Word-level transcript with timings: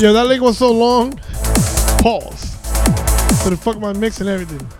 Yo, 0.00 0.14
that 0.14 0.28
link 0.28 0.42
was 0.42 0.56
so 0.56 0.72
long. 0.72 1.12
Pause. 2.00 2.40
So 3.42 3.50
the 3.50 3.58
fuck 3.60 3.78
my 3.78 3.92
mix 3.92 4.18
and 4.20 4.30
everything. 4.30 4.79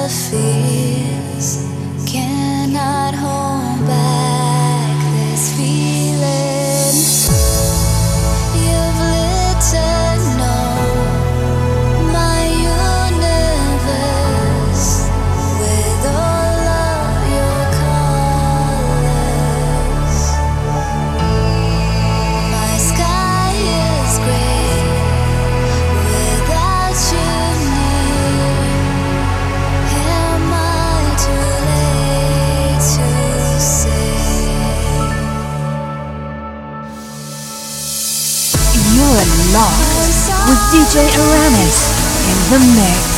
DJ 40.71 41.03
Aramis 41.19 41.91
in 42.31 42.49
the 42.49 42.59
mix. 42.79 43.10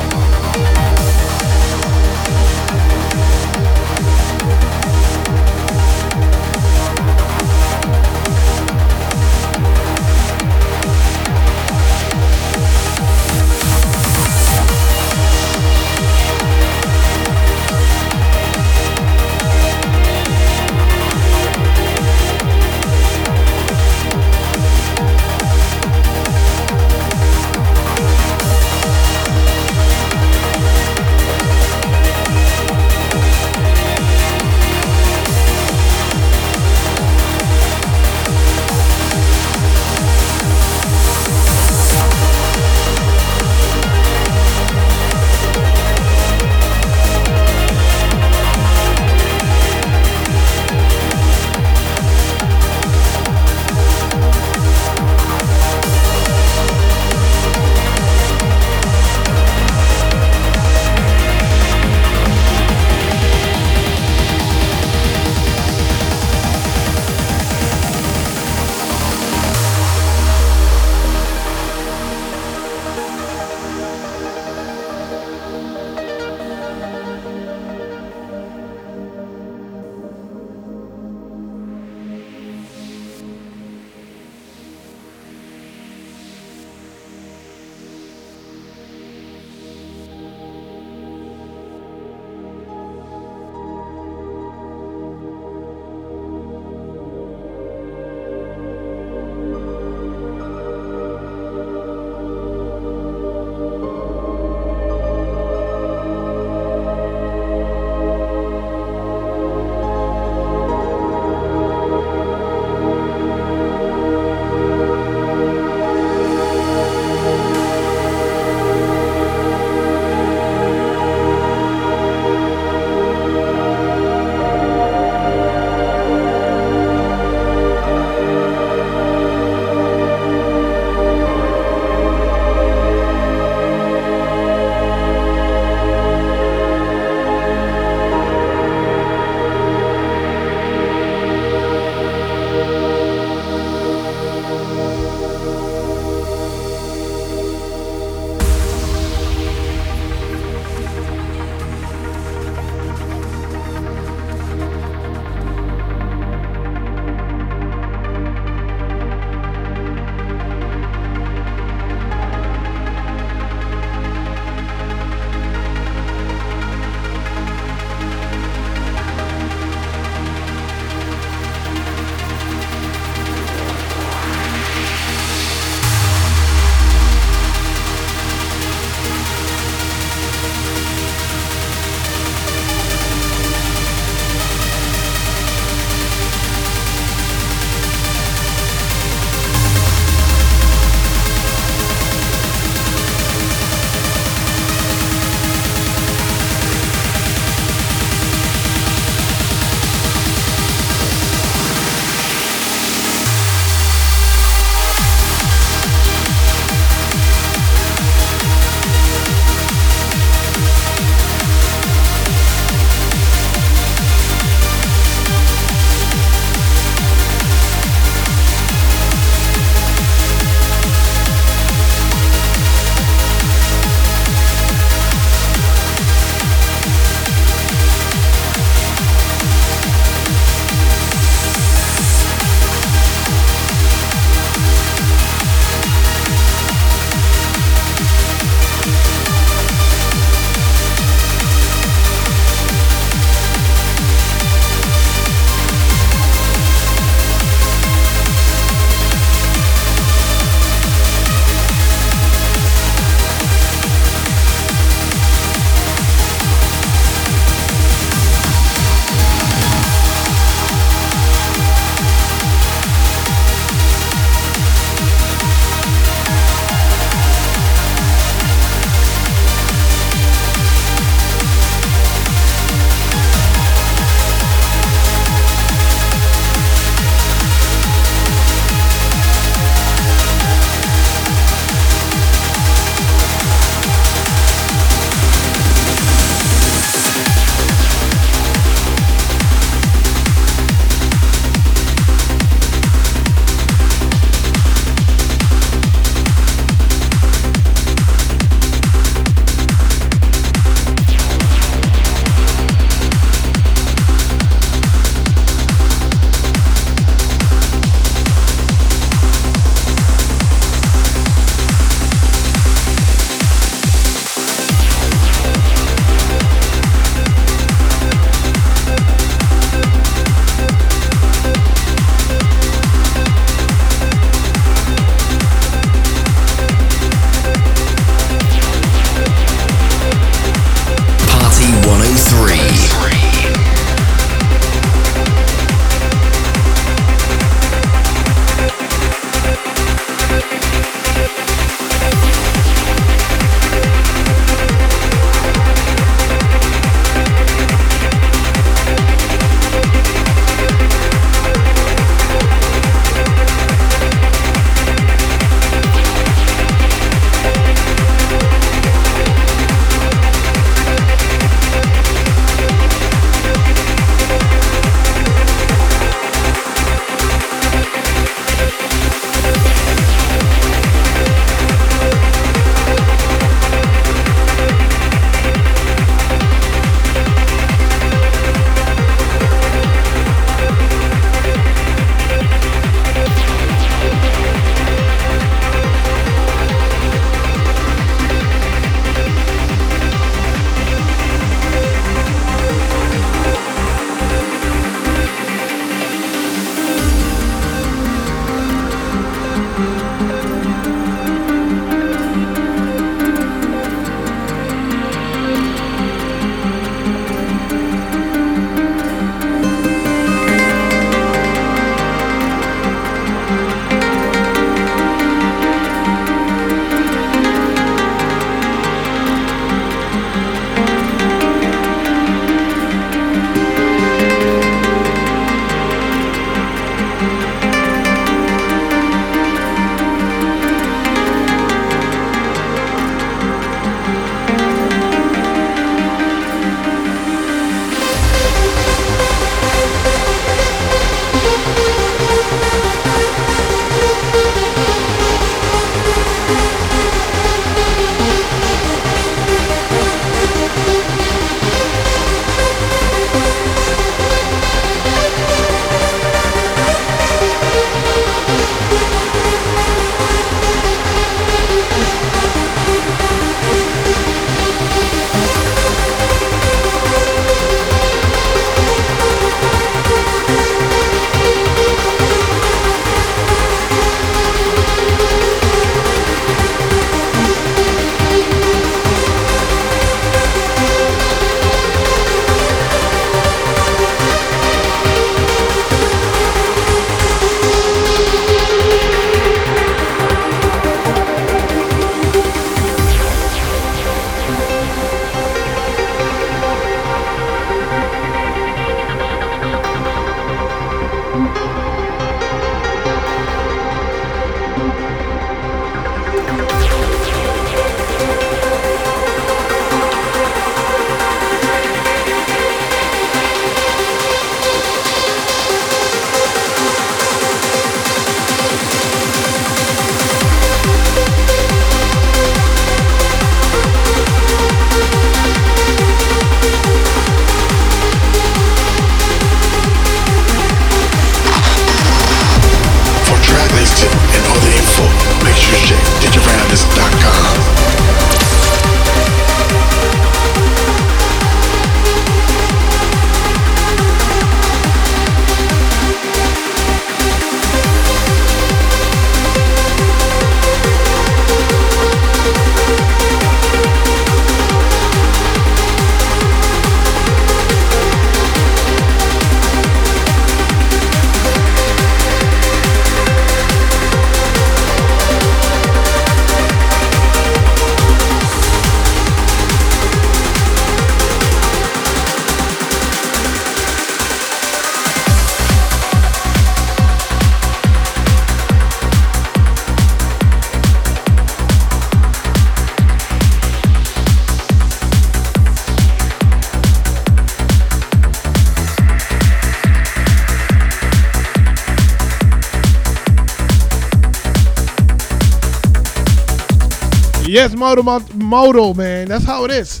Yes, 597.52 597.76
modal, 597.76 598.02
modal, 598.32 598.94
man. 598.94 599.28
That's 599.28 599.44
how 599.44 599.66
it 599.66 599.70
is. 599.70 600.00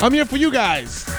I'm 0.00 0.12
here 0.12 0.24
for 0.24 0.36
you 0.36 0.52
guys. 0.52 1.11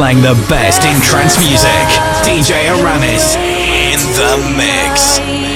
playing 0.00 0.22
the 0.22 0.46
best 0.48 0.82
in 0.86 0.98
trance 1.02 1.36
music. 1.36 1.68
DJ 2.24 2.70
Aramis 2.70 3.36
in 3.36 4.00
the 4.16 4.56
mix. 4.56 5.49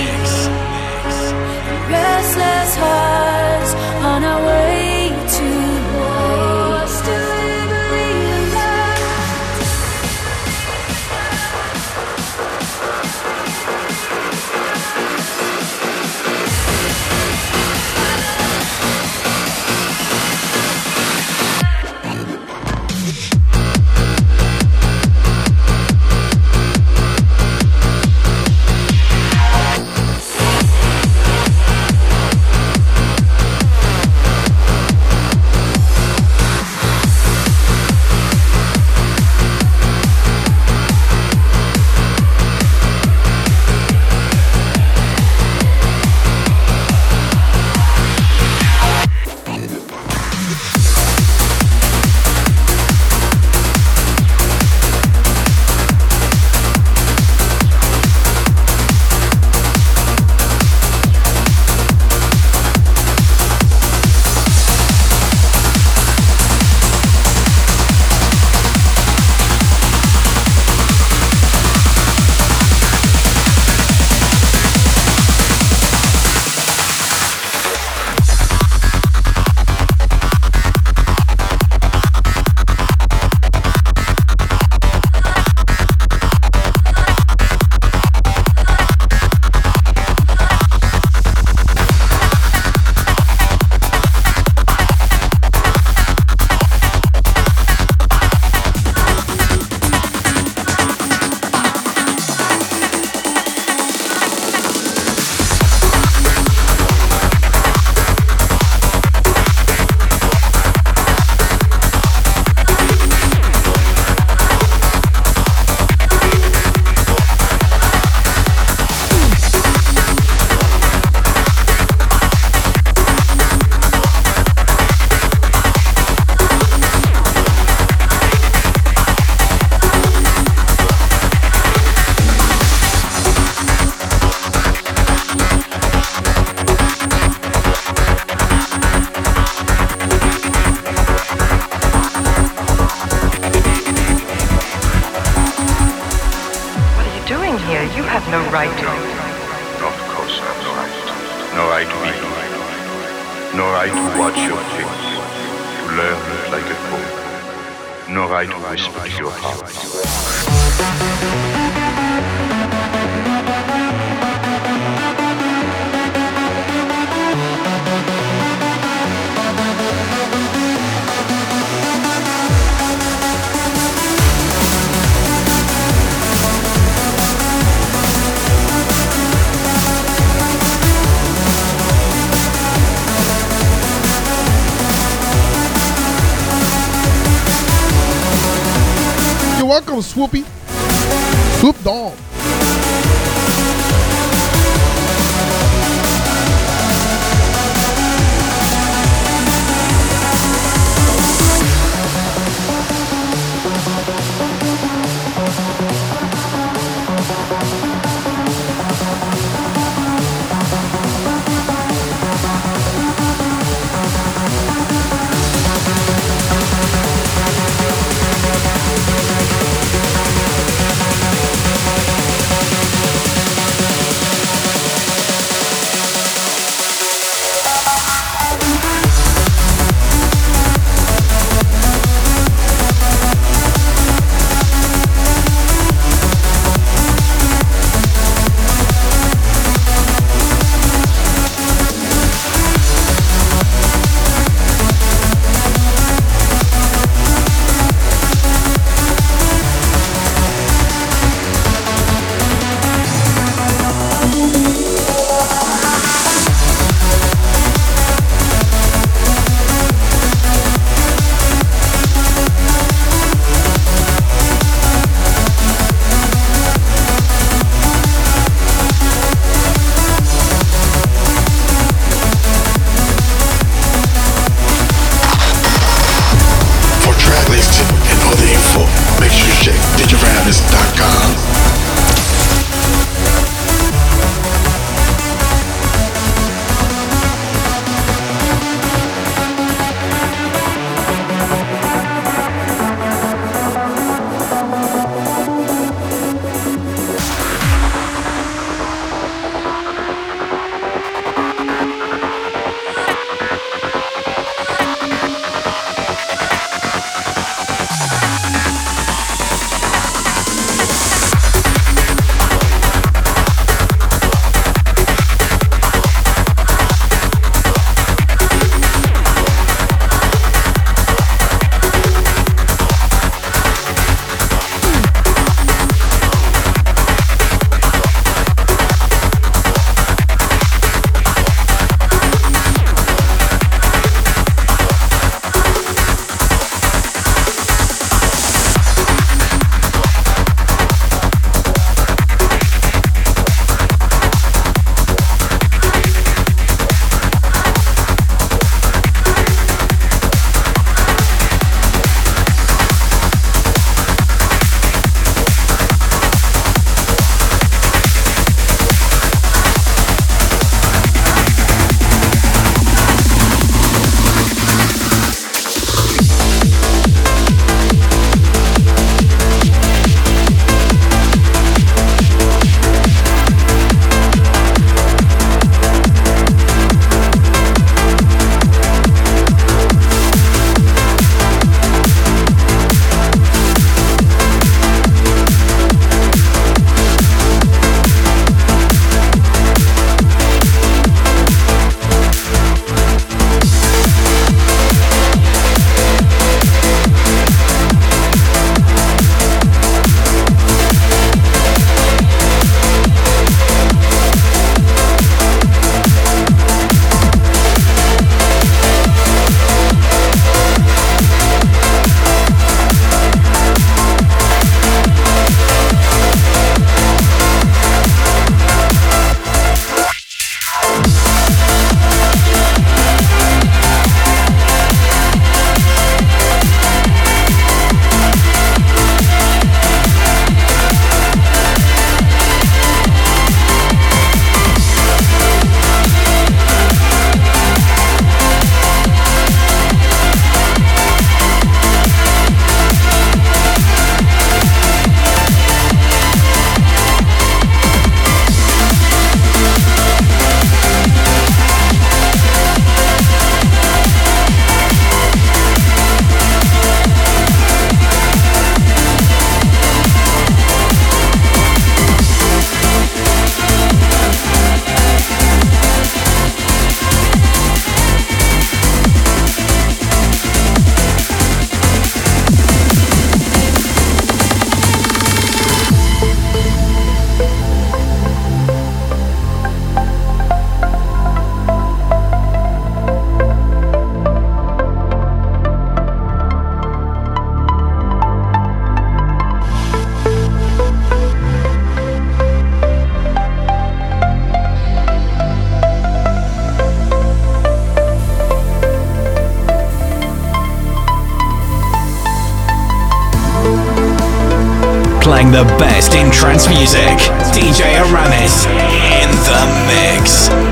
The 505.55 505.65
best 505.79 506.15
in 506.15 506.33
trance 506.33 506.67
music. 506.67 507.17
DJ 507.55 507.83
Aramis 507.95 508.67
in 508.67 509.31
the 509.47 509.63
mix. 509.87 510.64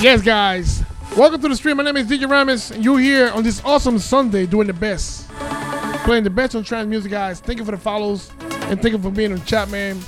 Yes, 0.00 0.22
guys. 0.22 0.84
Welcome 1.16 1.42
to 1.42 1.48
the 1.48 1.56
stream. 1.56 1.76
My 1.78 1.82
name 1.82 1.96
is 1.96 2.06
DJ 2.06 2.22
Aramis, 2.22 2.70
and 2.70 2.84
you're 2.84 3.00
here 3.00 3.30
on 3.30 3.42
this 3.42 3.60
awesome 3.64 3.98
Sunday 3.98 4.46
doing 4.46 4.68
the 4.68 4.72
best. 4.72 5.28
Playing 6.04 6.22
the 6.22 6.30
best 6.30 6.54
on 6.54 6.62
trance 6.62 6.86
music, 6.86 7.10
guys. 7.10 7.40
Thank 7.40 7.58
you 7.58 7.64
for 7.64 7.72
the 7.72 7.78
follows, 7.78 8.30
and 8.70 8.80
thank 8.80 8.92
you 8.92 8.98
for 8.98 9.10
being 9.10 9.32
on 9.32 9.44
chat, 9.44 9.68
man. 9.70 10.00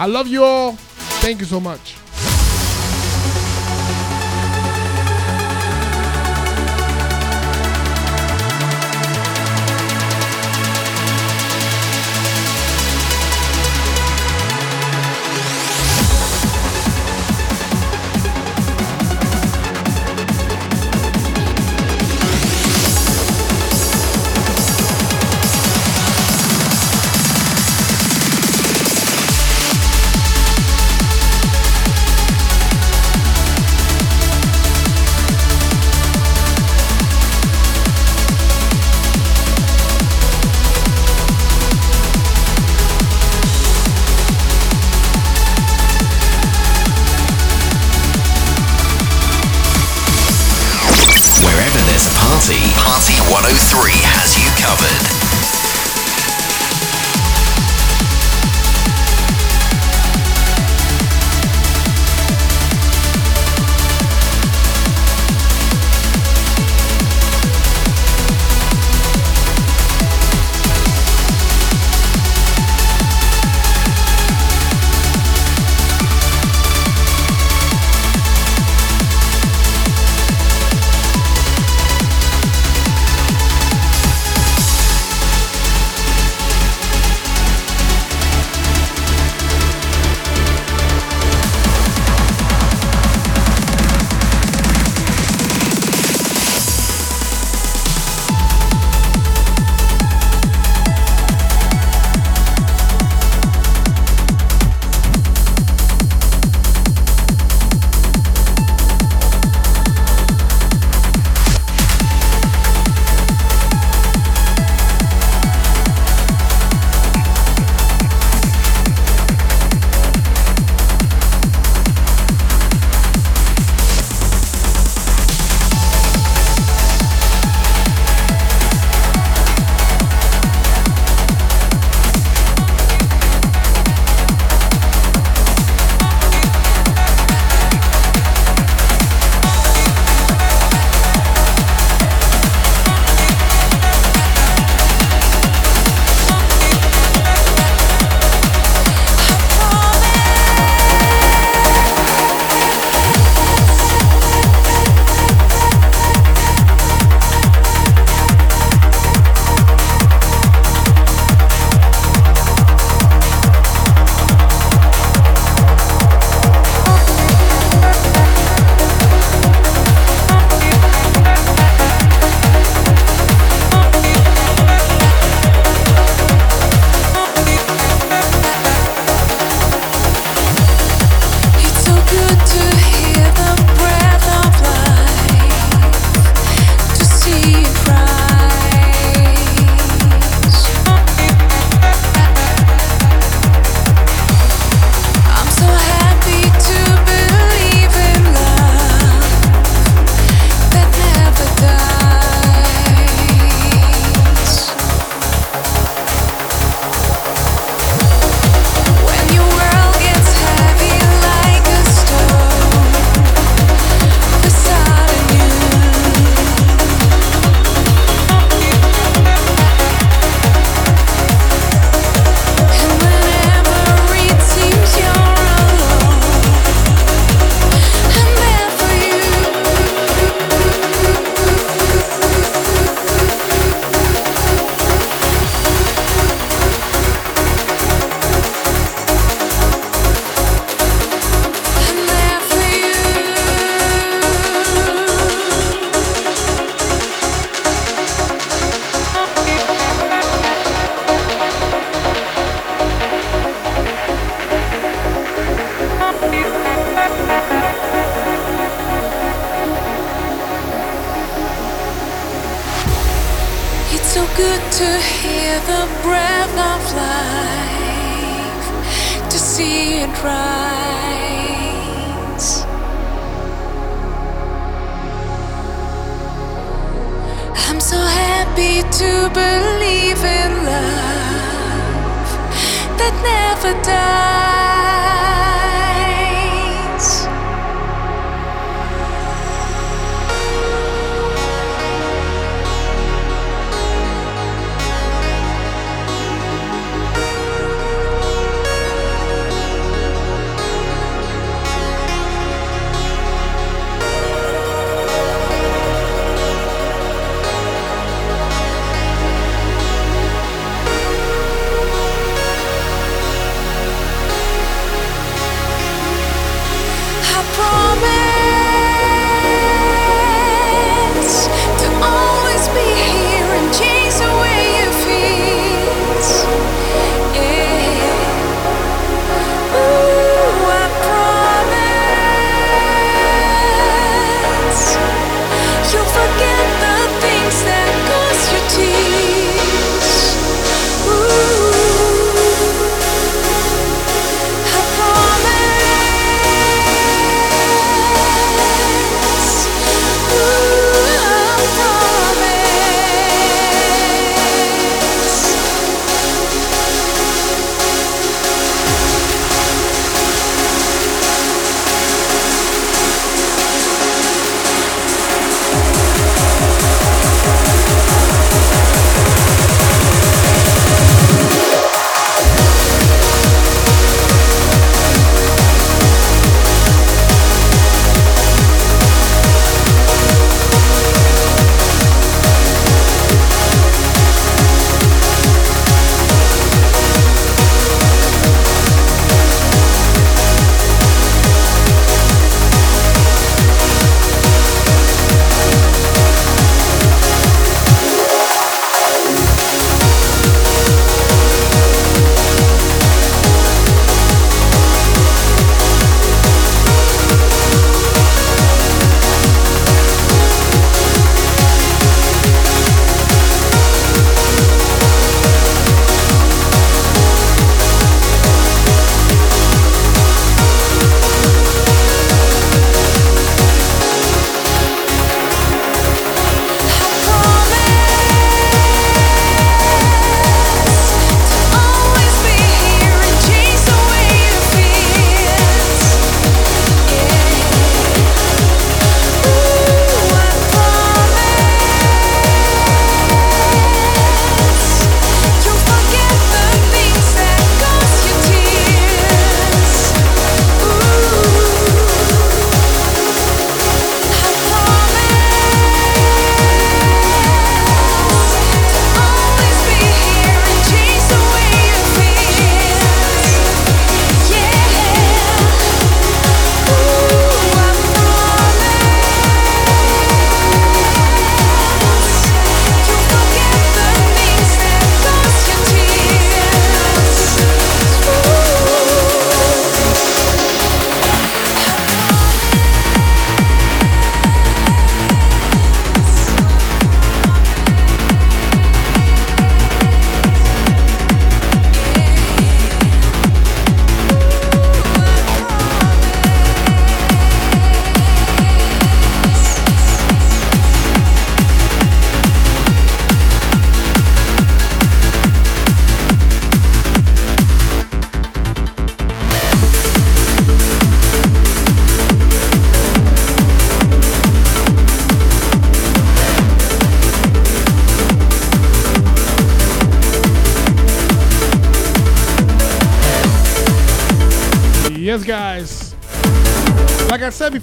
I 0.00 0.06
love 0.06 0.26
you 0.26 0.42
all. 0.42 0.72
Thank 1.20 1.40
you 1.40 1.46
so 1.46 1.60
much. 1.60 1.96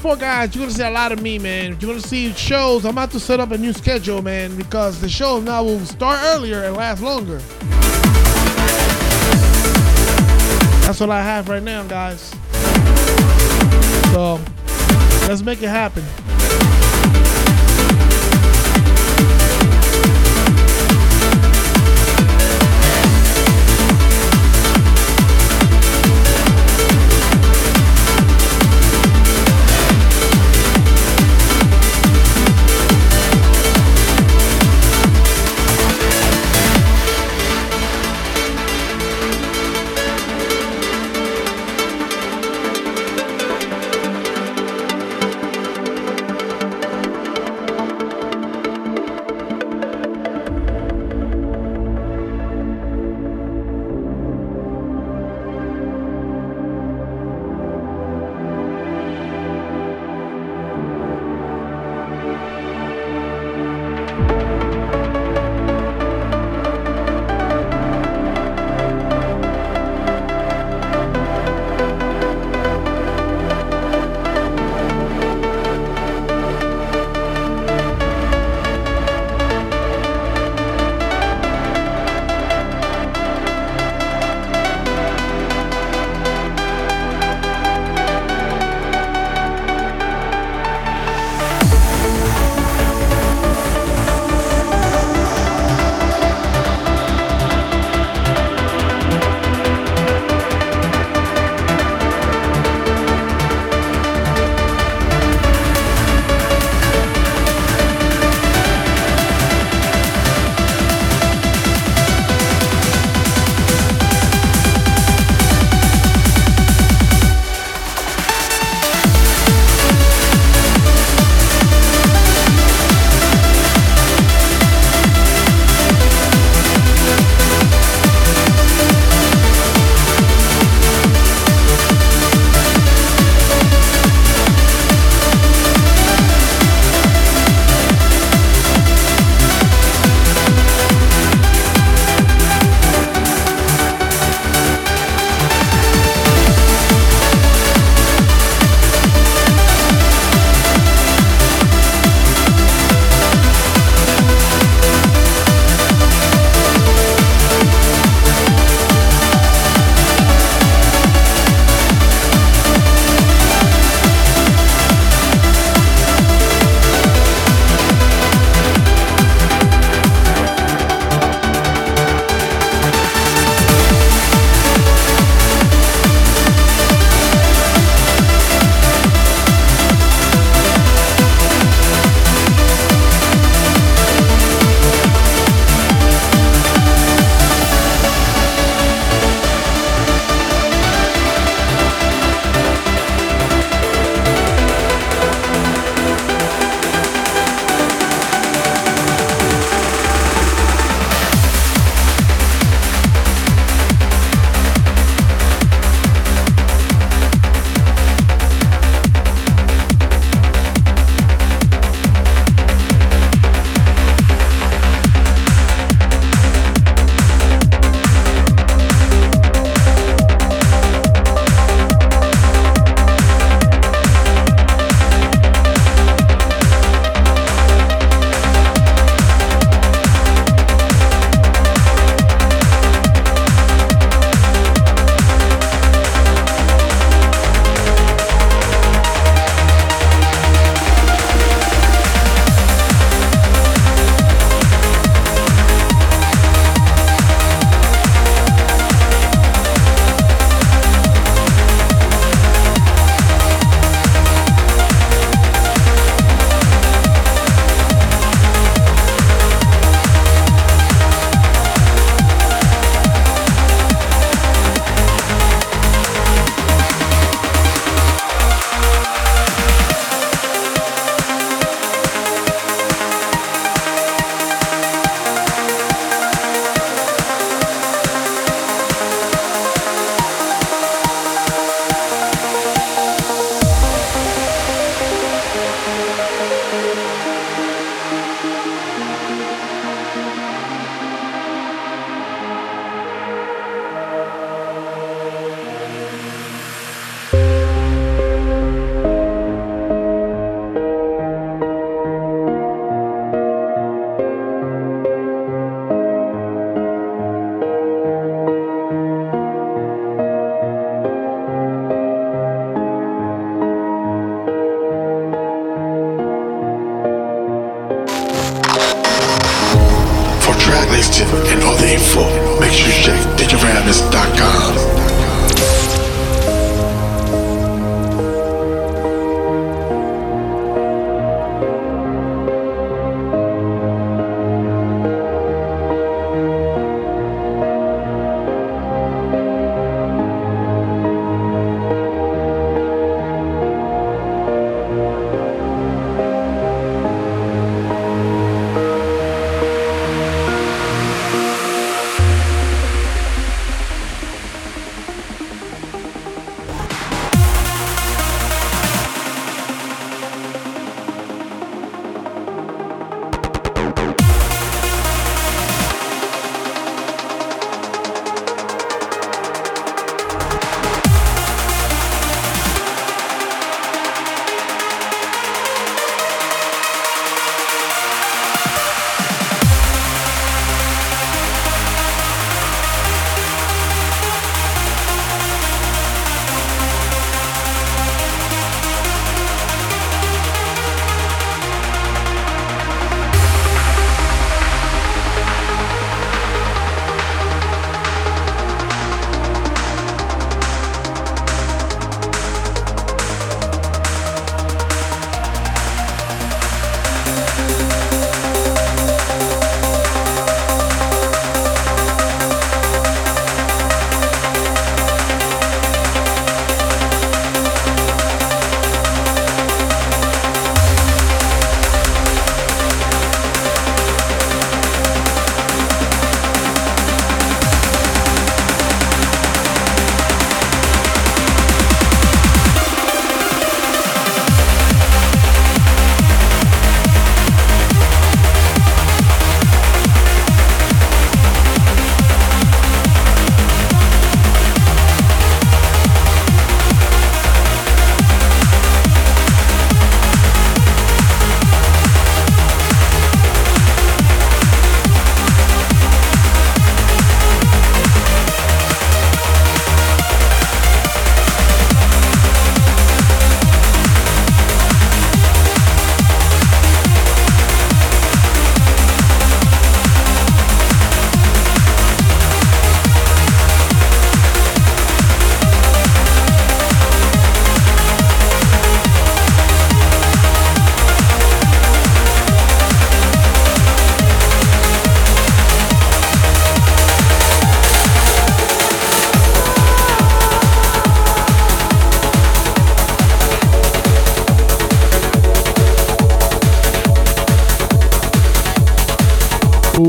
guys, 0.04 0.54
you're 0.54 0.66
gonna 0.66 0.76
see 0.76 0.84
a 0.84 0.89
lot 0.89 1.14
of 1.14 1.22
me, 1.22 1.39
man. 1.39 1.78
You're 1.80 1.91
gonna 1.93 2.01
see 2.01 2.34
shows. 2.34 2.84
I'm 2.84 2.91
about 2.91 3.12
to 3.12 3.20
set 3.22 3.39
up 3.39 3.51
a 3.51 3.58
new 3.58 3.72
schedule, 3.72 4.22
man, 4.22 4.56
because 4.58 4.99
the 4.99 5.08
show 5.08 5.39
now 5.39 5.64
will 5.64 5.80
start 5.86 6.20
earlier 6.24 6.64
and 6.64 6.76
last 6.76 7.01
longer. 7.01 7.38
That's 10.86 10.99
what 10.99 11.10
I 11.10 11.24
have 11.24 11.47
right 11.47 11.64
now, 11.64 11.84
guys. 11.84 12.32
So 14.12 14.41
let's 15.28 15.41
make 15.41 15.64
it 15.64 15.70
happen. 15.70 16.04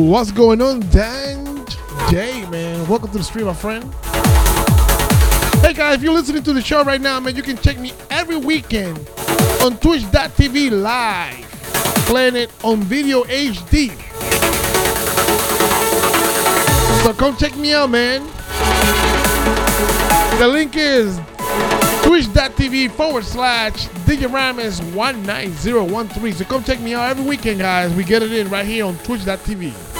What's 0.05 0.31
going 0.31 0.61
on, 0.61 0.81
Dan 0.91 1.65
J, 2.11 2.45
man? 2.51 2.87
Welcome 2.87 3.11
to 3.13 3.19
the 3.19 3.25
stream, 3.25 3.47
my 3.47 3.55
friend. 3.55 3.83
Hey 5.63 5.73
guys, 5.73 5.97
if 5.97 6.03
you're 6.03 6.13
listening 6.13 6.43
to 6.43 6.53
the 6.53 6.61
show 6.61 6.85
right 6.85 7.01
now, 7.01 7.19
man, 7.21 7.35
you 7.35 7.43
can 7.43 7.57
check 7.57 7.79
me 7.79 7.95
every 8.11 8.37
weekend 8.37 8.99
on 9.63 9.79
Twitch.tv 9.79 10.71
live, 10.73 11.47
playing 12.07 12.37
it 12.37 12.53
on 12.63 12.83
video 12.83 13.25
HD. 13.25 13.89
So 17.03 17.15
come 17.15 17.35
check 17.39 17.57
me 17.57 17.73
out, 17.73 17.89
man. 17.89 18.27
The 20.39 20.47
link 20.47 20.77
is 20.77 21.17
twitch.tv 22.05 22.91
forward 22.91 23.25
slash 23.25 23.89
Digiramis 24.05 24.83
19013. 24.95 26.33
So 26.35 26.45
come 26.45 26.63
check 26.63 26.79
me 26.81 26.93
out 26.93 27.09
every 27.09 27.25
weekend, 27.25 27.61
guys. 27.61 27.91
We 27.95 28.05
get 28.05 28.23
it 28.23 28.35
in 28.35 28.51
right 28.51 28.67
here 28.67 28.85
on 28.85 28.99
twitch.tv. 28.99 29.94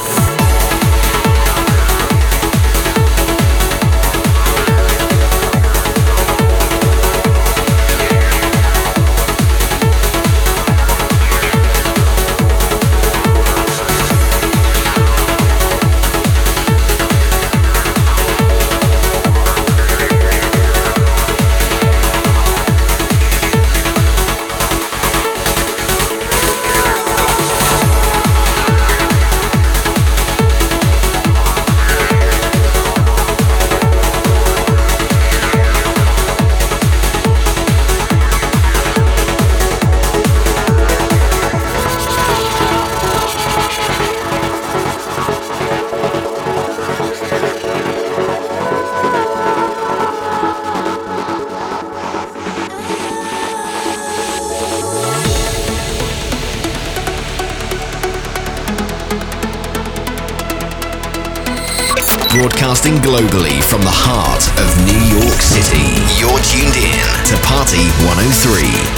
globally 63.05 63.63
from 63.63 63.83
the 63.83 63.93
heart 63.93 64.49
of 64.57 64.73
New 64.89 65.21
York 65.21 65.43
City. 65.43 65.93
You're 66.17 66.41
tuned 66.41 66.73
in 66.73 67.05
to 67.29 67.37
Party 67.45 67.85
103. 68.09 68.94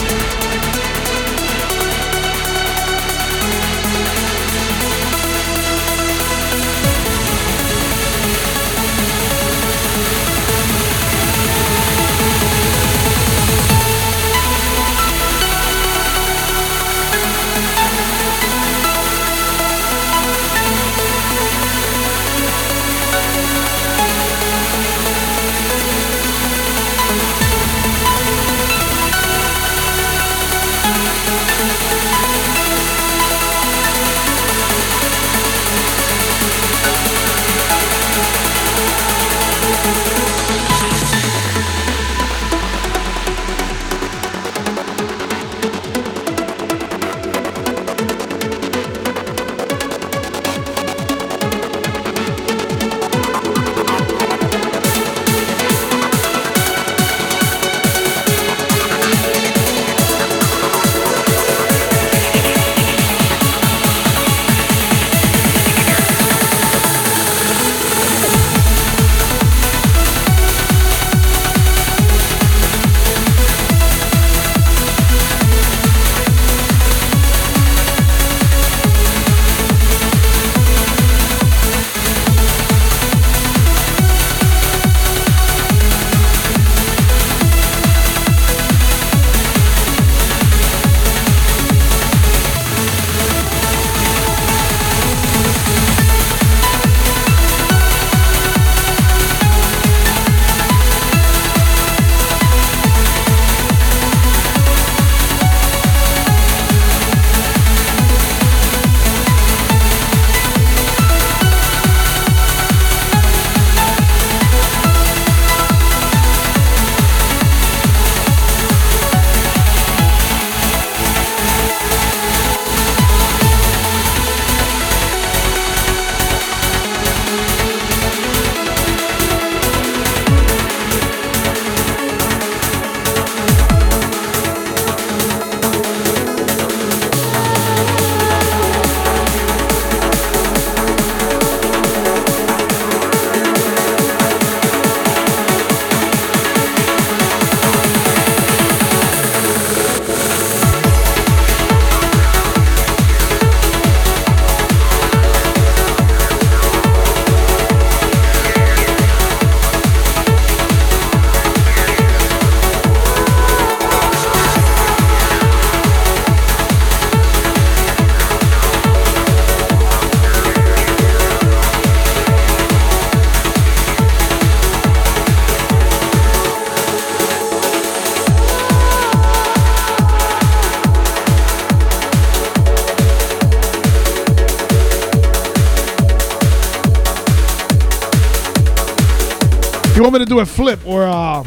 You 189.96 190.02
want 190.02 190.12
me 190.12 190.18
to 190.18 190.26
do 190.26 190.40
a 190.40 190.44
flip 190.44 190.78
or 190.86 191.04
uh, 191.04 191.42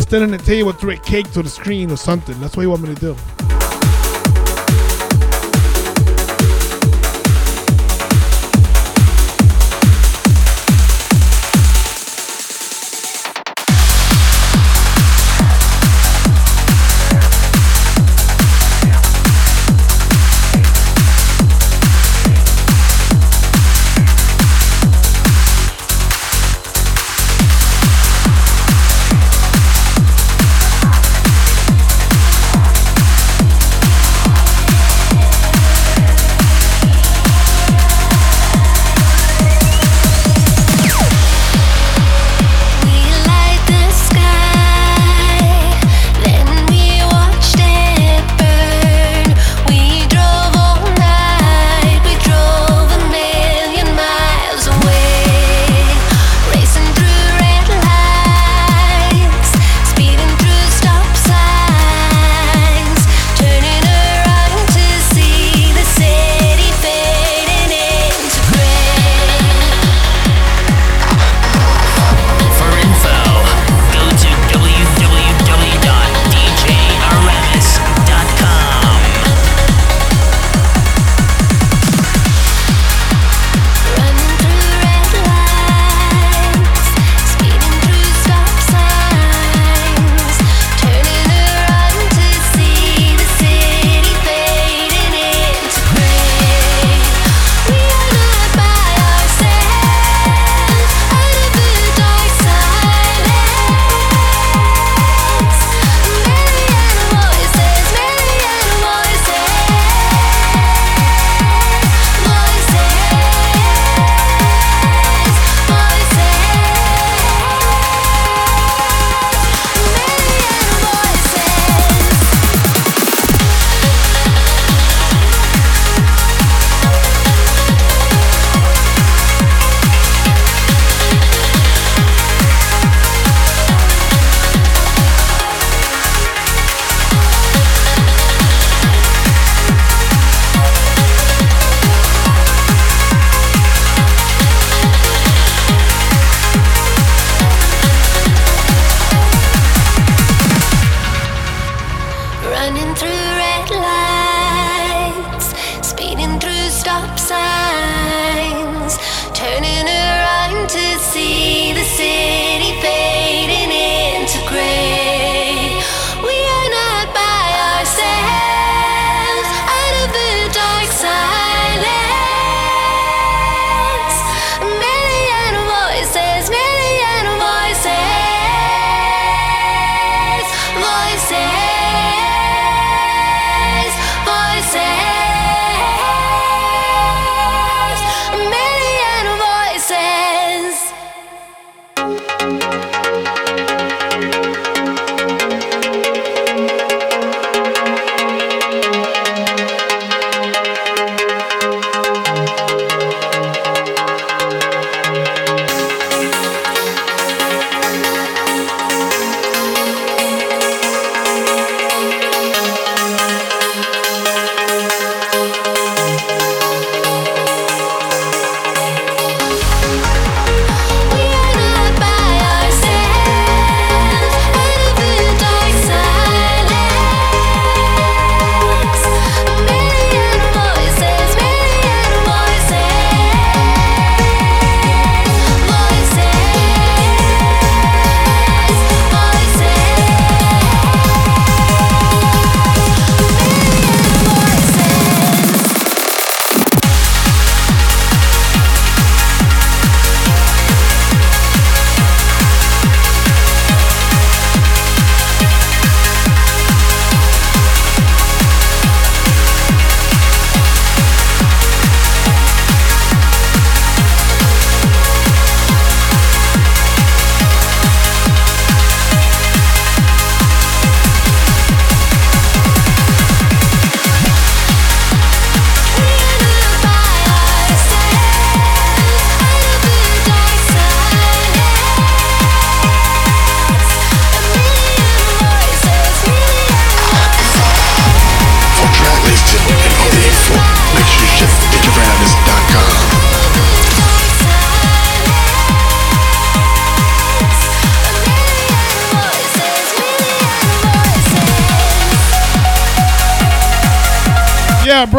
stand 0.00 0.24
on 0.24 0.32
the 0.32 0.38
table, 0.38 0.72
throw 0.72 0.90
a 0.90 0.96
cake 0.96 1.30
to 1.30 1.42
the 1.44 1.48
screen 1.48 1.92
or 1.92 1.96
something? 1.96 2.36
That's 2.40 2.56
what 2.56 2.64
you 2.64 2.70
want 2.70 2.82
me 2.82 2.92
to 2.92 3.00
do. 3.00 3.16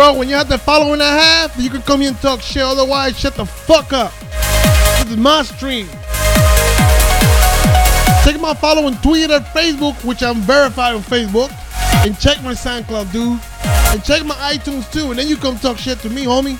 Bro, 0.06 0.20
when 0.20 0.30
you 0.30 0.36
have 0.36 0.50
the 0.50 0.58
following 0.58 1.02
a 1.02 1.04
half, 1.04 1.58
you 1.58 1.70
can 1.70 1.82
come 1.82 2.02
here 2.02 2.10
and 2.10 2.20
talk 2.20 2.42
shit. 2.42 2.62
Otherwise, 2.62 3.18
shut 3.18 3.34
the 3.36 3.46
fuck 3.46 3.92
up. 3.94 4.14
This 5.00 5.12
is 5.12 5.18
my 5.18 5.42
stream. 5.44 5.88
Check 8.24 8.40
my 8.40 8.54
follow 8.54 8.86
on 8.86 9.02
Twitter, 9.02 9.40
Facebook, 9.40 9.96
which 10.04 10.22
I'm 10.22 10.42
verified 10.42 10.96
on 10.96 11.02
Facebook. 11.02 11.52
And 12.06 12.18
check 12.20 12.42
my 12.44 12.54
SoundCloud, 12.54 13.12
dude. 13.12 13.40
And 13.92 14.04
check 14.04 14.24
my 14.26 14.36
iTunes 14.36 14.92
too. 14.92 15.10
And 15.10 15.20
then 15.20 15.28
you 15.28 15.38
come 15.38 15.58
talk 15.58 15.78
shit 15.78 16.00
to 16.00 16.10
me, 16.10 16.26
homie. 16.26 16.60